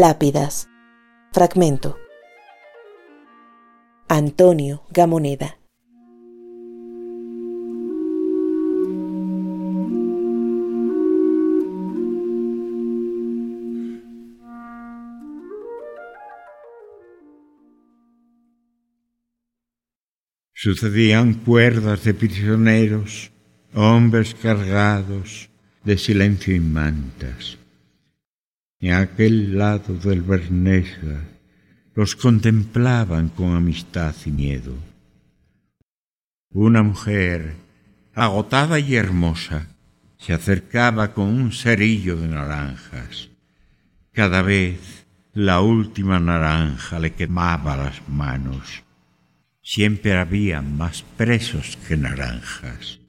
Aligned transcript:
Lápidas. 0.00 0.68
Fragmento. 1.32 1.98
Antonio 4.06 4.84
Gamoneda. 4.90 5.58
Sucedían 20.54 21.34
cuerdas 21.34 22.04
de 22.04 22.14
prisioneros, 22.14 23.32
hombres 23.74 24.36
cargados 24.36 25.50
de 25.82 25.98
silencio 25.98 26.54
y 26.54 26.60
mantas. 26.60 27.58
En 28.80 28.92
aquel 28.94 29.58
lado 29.58 29.94
del 29.94 30.22
Bernesga 30.22 31.24
los 31.94 32.14
contemplaban 32.14 33.28
con 33.28 33.56
amistad 33.56 34.14
y 34.24 34.30
miedo. 34.30 34.74
Una 36.50 36.82
mujer, 36.82 37.56
agotada 38.14 38.78
y 38.78 38.94
hermosa, 38.94 39.66
se 40.16 40.32
acercaba 40.32 41.12
con 41.12 41.26
un 41.26 41.52
cerillo 41.52 42.16
de 42.16 42.28
naranjas. 42.28 43.30
Cada 44.12 44.42
vez 44.42 45.06
la 45.32 45.60
última 45.60 46.20
naranja 46.20 46.98
le 46.98 47.14
quemaba 47.14 47.76
las 47.76 48.08
manos. 48.08 48.84
Siempre 49.60 50.14
había 50.14 50.62
más 50.62 51.02
presos 51.16 51.76
que 51.86 51.96
naranjas 51.96 53.00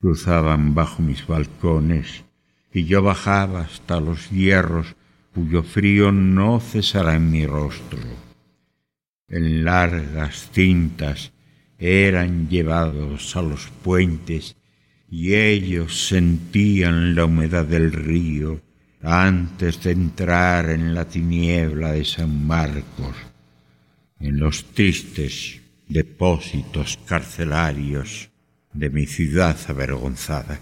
cruzaban 0.00 0.74
bajo 0.74 1.02
mis 1.02 1.26
balcones 1.26 2.24
y 2.72 2.84
yo 2.84 3.02
bajaba 3.02 3.62
hasta 3.62 4.00
los 4.00 4.30
hierros 4.30 4.94
cuyo 5.34 5.62
frío 5.62 6.12
no 6.12 6.60
cesará 6.60 7.14
en 7.14 7.30
mi 7.30 7.46
rostro. 7.46 8.00
En 9.28 9.64
largas 9.64 10.50
cintas 10.52 11.32
eran 11.78 12.48
llevados 12.48 13.36
a 13.36 13.42
los 13.42 13.68
puentes 13.82 14.56
y 15.10 15.34
ellos 15.34 16.08
sentían 16.08 17.14
la 17.14 17.24
humedad 17.24 17.64
del 17.64 17.92
río 17.92 18.60
antes 19.02 19.82
de 19.82 19.92
entrar 19.92 20.70
en 20.70 20.94
la 20.94 21.06
tiniebla 21.06 21.92
de 21.92 22.04
San 22.04 22.46
Marcos, 22.46 23.16
en 24.18 24.40
los 24.40 24.64
tristes 24.72 25.60
depósitos 25.86 26.98
carcelarios 27.06 28.30
de 28.72 28.90
mi 28.90 29.06
ciudad 29.06 29.56
avergonzada. 29.68 30.60